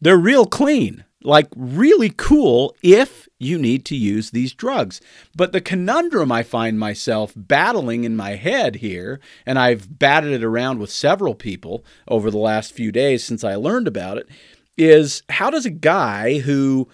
[0.00, 5.00] They're real clean, like really cool if you need to use these drugs.
[5.34, 10.44] But the conundrum I find myself battling in my head here, and I've batted it
[10.44, 14.28] around with several people over the last few days since I learned about it,
[14.76, 16.88] is how does a guy who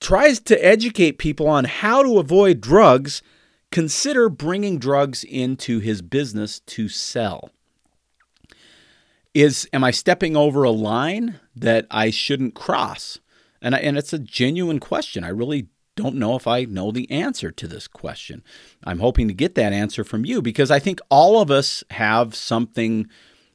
[0.00, 3.22] tries to educate people on how to avoid drugs
[3.72, 7.50] consider bringing drugs into his business to sell.
[9.34, 13.18] Is am I stepping over a line that I shouldn't cross?
[13.62, 15.24] And I, and it's a genuine question.
[15.24, 18.42] I really don't know if I know the answer to this question.
[18.84, 22.34] I'm hoping to get that answer from you because I think all of us have
[22.34, 23.08] something,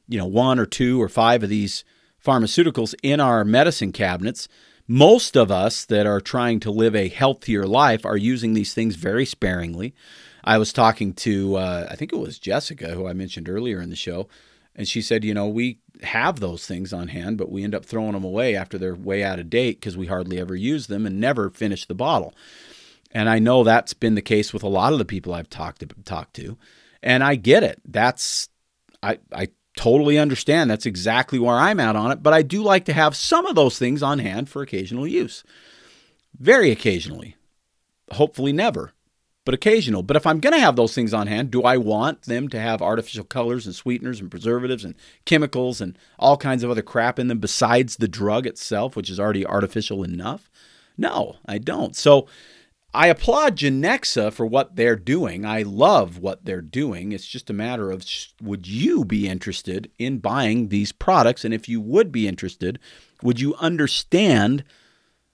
[0.08, 1.84] you know, one or two or five of these
[2.24, 4.48] pharmaceuticals in our medicine cabinets.
[4.88, 8.96] Most of us that are trying to live a healthier life are using these things
[8.96, 9.94] very sparingly.
[10.42, 13.90] I was talking to, uh, I think it was Jessica, who I mentioned earlier in
[13.90, 14.28] the show,
[14.74, 17.84] and she said, you know, we have those things on hand, but we end up
[17.84, 21.04] throwing them away after they're way out of date because we hardly ever use them
[21.04, 22.32] and never finish the bottle.
[23.10, 25.80] And I know that's been the case with a lot of the people I've talked
[25.80, 26.56] to, talked to.
[27.02, 27.80] And I get it.
[27.84, 28.48] That's
[29.02, 29.48] I I
[29.78, 30.70] totally understand.
[30.70, 33.54] That's exactly where I'm at on it, but I do like to have some of
[33.54, 35.44] those things on hand for occasional use.
[36.38, 37.36] Very occasionally.
[38.10, 38.92] Hopefully never
[39.48, 40.02] but occasional.
[40.02, 42.60] But if I'm going to have those things on hand, do I want them to
[42.60, 47.18] have artificial colors and sweeteners and preservatives and chemicals and all kinds of other crap
[47.18, 50.50] in them besides the drug itself, which is already artificial enough?
[50.98, 51.96] No, I don't.
[51.96, 52.28] So
[52.94, 55.44] I applaud Genexa for what they're doing.
[55.44, 57.12] I love what they're doing.
[57.12, 58.04] It's just a matter of
[58.40, 61.44] would you be interested in buying these products?
[61.44, 62.78] And if you would be interested,
[63.22, 64.64] would you understand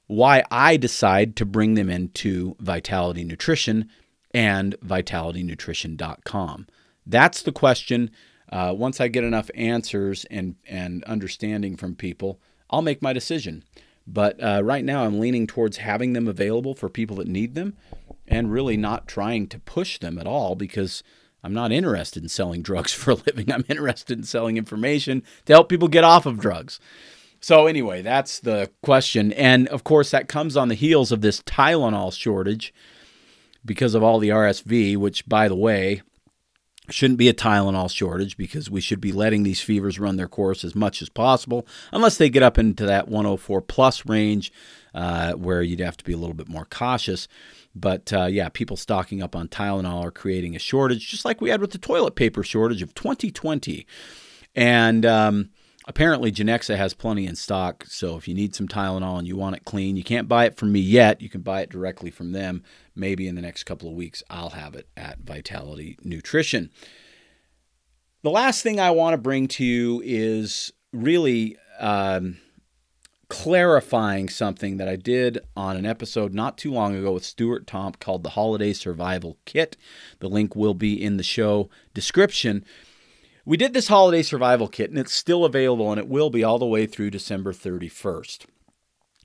[0.07, 3.88] why I decide to bring them into Vitality Nutrition
[4.33, 6.67] and vitalitynutrition.com?
[7.07, 8.11] That's the question.
[8.51, 13.62] Uh, once I get enough answers and, and understanding from people, I'll make my decision.
[14.07, 17.75] But uh, right now, I'm leaning towards having them available for people that need them
[18.27, 21.03] and really not trying to push them at all because
[21.43, 23.53] I'm not interested in selling drugs for a living.
[23.53, 26.81] I'm interested in selling information to help people get off of drugs.
[27.40, 29.31] So, anyway, that's the question.
[29.33, 32.73] And of course, that comes on the heels of this Tylenol shortage
[33.67, 36.03] because of all the RSV, which, by the way,
[36.90, 40.64] shouldn't be a Tylenol shortage because we should be letting these fevers run their course
[40.64, 44.53] as much as possible, unless they get up into that 104 plus range,
[44.94, 47.27] uh, where you'd have to be a little bit more cautious.
[47.75, 51.51] But uh, yeah, people stocking up on Tylenol are creating a shortage, just like we
[51.51, 53.87] had with the toilet paper shortage of 2020.
[54.55, 55.51] And um,
[55.87, 57.85] apparently Genexa has plenty in stock.
[57.87, 60.57] So if you need some Tylenol and you want it clean, you can't buy it
[60.57, 61.20] from me yet.
[61.20, 62.62] You can buy it directly from them.
[62.94, 66.70] Maybe in the next couple of weeks, I'll have it at Vitality Nutrition.
[68.23, 72.38] The last thing I want to bring to you is really um,
[73.29, 77.99] clarifying something that I did on an episode not too long ago with Stuart Tomc
[77.99, 79.77] called the Holiday Survival Kit.
[80.20, 82.64] The link will be in the show description.
[83.47, 86.59] We did this holiday survival kit, and it's still available, and it will be all
[86.59, 88.47] the way through December 31st.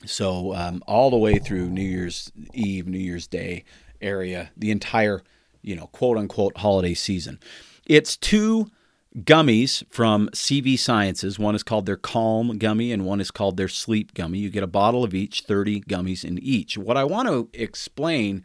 [0.06, 3.64] So, um, all the way through New Year's Eve, New Year's Day
[4.02, 5.22] area, the entire,
[5.62, 7.40] you know, quote unquote holiday season.
[7.86, 8.70] It's two
[9.18, 11.40] gummies from CV Sciences.
[11.40, 14.40] One is called their Calm gummy, and one is called their Sleep gummy.
[14.40, 16.78] You get a bottle of each, 30 gummies in each.
[16.78, 18.44] What I want to explain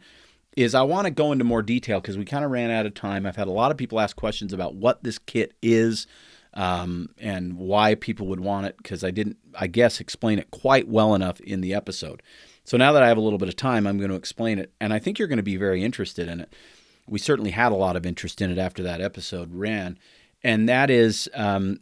[0.55, 2.93] is I want to go into more detail because we kind of ran out of
[2.93, 3.25] time.
[3.25, 6.07] I've had a lot of people ask questions about what this kit is
[6.53, 10.87] um, and why people would want it because I didn't, I guess, explain it quite
[10.87, 12.23] well enough in the episode.
[12.63, 14.73] So now that I have a little bit of time, I'm going to explain it,
[14.81, 16.53] and I think you're going to be very interested in it.
[17.07, 19.99] We certainly had a lot of interest in it after that episode ran,
[20.43, 21.79] and that is um,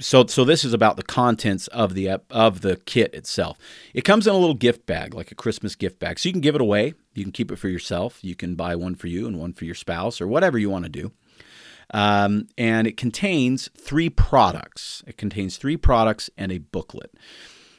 [0.00, 3.58] so so this is about the contents of the of the kit itself.
[3.94, 6.18] It comes in a little gift bag, like a Christmas gift bag.
[6.18, 6.94] So you can give it away.
[7.16, 8.18] You can keep it for yourself.
[8.22, 10.84] You can buy one for you and one for your spouse or whatever you want
[10.84, 11.12] to do.
[11.92, 15.04] Um, and it contains three products.
[15.06, 17.12] It contains three products and a booklet.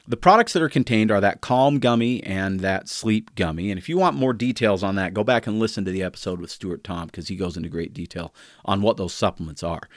[0.08, 3.70] The products that are contained are that Calm Gummy and that Sleep Gummy.
[3.70, 6.40] And if you want more details on that, go back and listen to the episode
[6.40, 9.90] with Stuart Tomc because he goes into great detail on what those supplements are.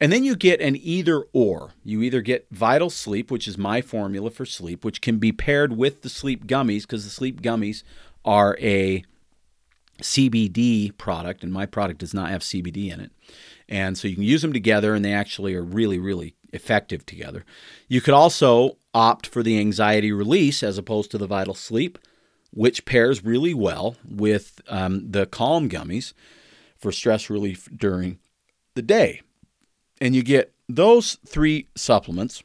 [0.00, 1.74] And then you get an either or.
[1.84, 5.76] You either get Vital Sleep, which is my formula for sleep, which can be paired
[5.76, 7.84] with the sleep gummies because the sleep gummies
[8.24, 9.04] are a
[10.00, 13.12] CBD product, and my product does not have CBD in it.
[13.68, 17.44] And so you can use them together, and they actually are really, really effective together.
[17.88, 21.98] You could also opt for the anxiety release as opposed to the vital sleep,
[22.52, 26.12] which pairs really well with um, the calm gummies
[26.76, 28.18] for stress relief during
[28.74, 29.22] the day.
[30.00, 32.42] And you get those three supplements.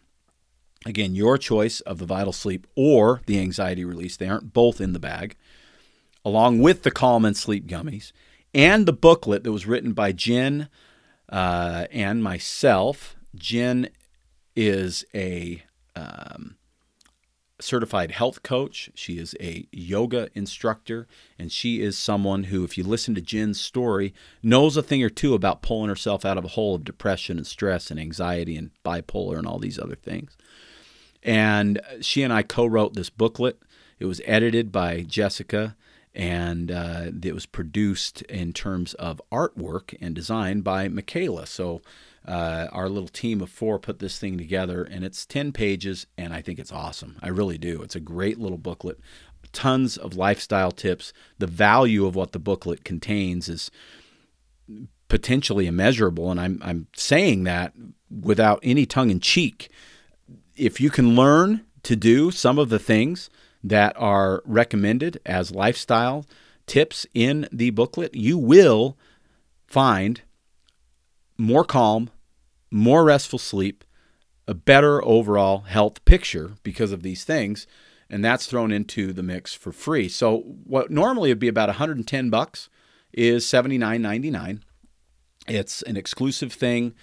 [0.86, 4.16] Again, your choice of the Vital Sleep or the Anxiety Release.
[4.16, 5.36] They aren't both in the bag,
[6.28, 8.12] along with the Calm and Sleep gummies
[8.54, 10.68] and the booklet that was written by Jen
[11.30, 13.16] uh, and myself.
[13.34, 13.88] Jen
[14.54, 15.64] is a
[15.96, 16.58] um,
[17.62, 18.90] certified health coach.
[18.94, 21.08] She is a yoga instructor,
[21.40, 24.14] and she is someone who, if you listen to Jen's story,
[24.44, 27.48] knows a thing or two about pulling herself out of a hole of depression and
[27.48, 30.36] stress and anxiety and bipolar and all these other things.
[31.24, 33.62] And she and I co wrote this booklet.
[33.98, 35.78] It was edited by Jessica
[36.18, 41.46] and uh, it was produced in terms of artwork and design by Michaela.
[41.46, 41.84] So
[42.28, 46.34] uh, our little team of four put this thing together, and it's 10 pages, and
[46.34, 47.18] I think it's awesome.
[47.22, 47.84] I really do.
[47.84, 49.00] It's a great little booklet,
[49.54, 51.14] tons of lifestyle tips.
[51.38, 53.70] The value of what the booklet contains is
[55.10, 57.74] potentially immeasurable, and I'm, I'm saying that
[58.10, 59.70] without any tongue in cheek.
[60.56, 63.30] If you can learn to do some of the things
[63.64, 66.26] that are recommended as lifestyle
[66.66, 68.98] tips in the booklet, you will
[69.66, 70.22] find
[71.38, 72.10] more calm,
[72.72, 73.84] more restful sleep,
[74.48, 77.68] a better overall health picture because of these things,
[78.10, 80.08] and that's thrown into the mix for free.
[80.08, 82.70] So what normally would be about 110 bucks
[83.12, 84.62] is 79.99.
[85.48, 86.94] It's an exclusive thing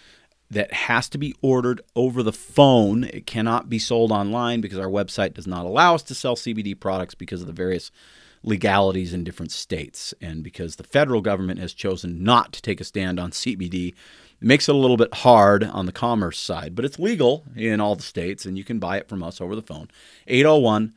[0.51, 3.05] that has to be ordered over the phone.
[3.05, 6.79] It cannot be sold online because our website does not allow us to sell CBD
[6.79, 7.91] products because of the various
[8.43, 12.85] legalities in different states and because the federal government has chosen not to take a
[12.85, 13.95] stand on CBD
[14.45, 17.81] it makes it a little bit hard on the commerce side, but it's legal in
[17.81, 19.89] all the states, and you can buy it from us over the phone.
[20.27, 20.93] 801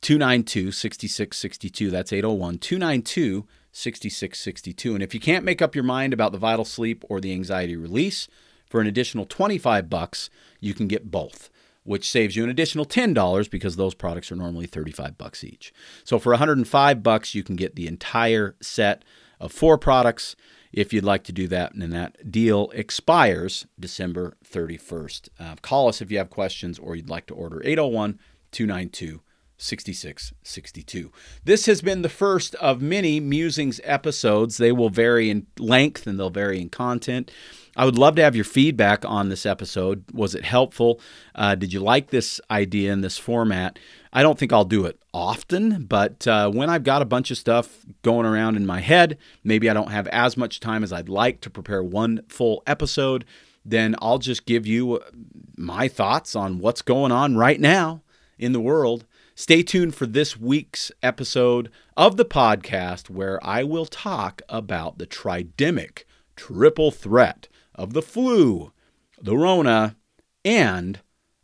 [0.00, 1.90] 292 6662.
[1.90, 4.94] That's 801 292 6662.
[4.94, 7.76] And if you can't make up your mind about the vital sleep or the anxiety
[7.76, 8.26] release,
[8.74, 11.48] for an additional 25 bucks, you can get both,
[11.84, 15.72] which saves you an additional $10 because those products are normally 35 bucks each.
[16.02, 19.04] So for 105 bucks, you can get the entire set
[19.38, 20.34] of four products
[20.72, 21.72] if you'd like to do that.
[21.72, 25.28] And that deal expires December 31st.
[25.38, 28.18] Uh, call us if you have questions or you'd like to order 801
[28.50, 29.20] 292
[29.56, 31.12] 6662.
[31.44, 34.56] This has been the first of many Musings episodes.
[34.56, 37.30] They will vary in length and they'll vary in content.
[37.76, 40.04] I would love to have your feedback on this episode.
[40.12, 41.00] Was it helpful?
[41.34, 43.78] Uh, did you like this idea in this format?
[44.12, 47.38] I don't think I'll do it often, but uh, when I've got a bunch of
[47.38, 51.08] stuff going around in my head, maybe I don't have as much time as I'd
[51.08, 53.24] like to prepare one full episode,
[53.64, 55.10] then I'll just give you uh,
[55.56, 58.02] my thoughts on what's going on right now
[58.38, 59.04] in the world.
[59.34, 65.08] Stay tuned for this week's episode of the podcast where I will talk about the
[65.08, 66.04] tridemic
[66.36, 68.72] triple threat of the flu,
[69.20, 69.96] the Rona,
[70.44, 71.00] and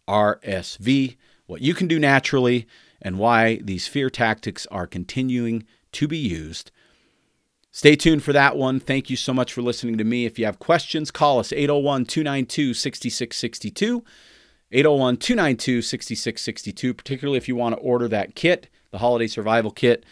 [0.09, 1.17] RSV
[1.51, 2.67] what you can do naturally,
[3.03, 6.71] and why these fear tactics are continuing to be used.
[7.73, 8.81] Stay tuned for that one.
[8.81, 10.25] Thank you so much for listening to me.
[10.25, 14.05] If you have questions, call us 801 292 6662.
[14.73, 20.05] 801 292 6662, particularly if you want to order that kit, the holiday survival kit,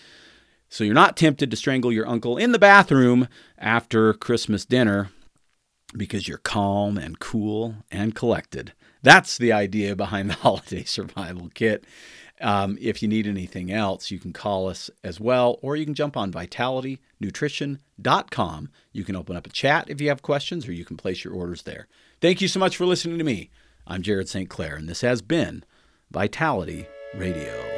[0.69, 5.11] so you're not tempted to strangle your uncle in the bathroom after Christmas dinner
[5.97, 8.73] because you're calm and cool and collected.
[9.03, 11.85] That's the idea behind the holiday survival kit.
[12.41, 15.95] Um, if you need anything else, you can call us as well, or you can
[15.95, 18.71] jump on vitalitynutrition.com.
[18.93, 21.35] You can open up a chat if you have questions, or you can place your
[21.35, 21.89] orders there.
[22.21, 23.51] Thank you so much for listening to me.
[23.87, 24.49] I'm Jared St.
[24.49, 25.65] Clair, and this has been
[26.11, 27.78] Vitality Radio.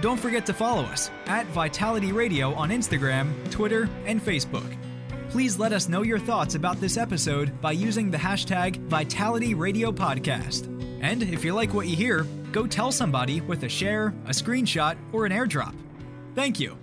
[0.00, 4.76] Don't forget to follow us at Vitality Radio on Instagram, Twitter, and Facebook.
[5.28, 9.90] Please let us know your thoughts about this episode by using the hashtag Vitality Radio
[9.90, 10.66] Podcast.
[11.02, 14.96] And if you like what you hear, go tell somebody with a share, a screenshot,
[15.12, 15.74] or an airdrop.
[16.36, 16.78] Thank you.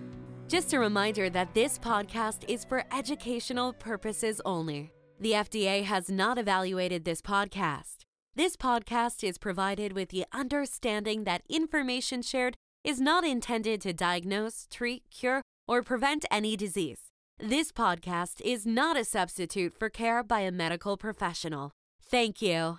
[0.50, 4.92] Just a reminder that this podcast is for educational purposes only.
[5.22, 8.04] The FDA has not evaluated this podcast.
[8.36, 14.68] This podcast is provided with the understanding that information shared is not intended to diagnose,
[14.72, 17.10] treat, cure, or prevent any disease.
[17.40, 21.72] This podcast is not a substitute for care by a medical professional.
[22.00, 22.78] Thank you.